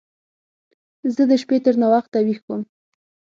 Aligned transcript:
زه 1.13 1.23
د 1.29 1.31
شپې 1.41 1.57
تر 1.65 1.73
ناوخته 1.81 2.17
ويښ 2.25 2.39
وم. 2.47 2.61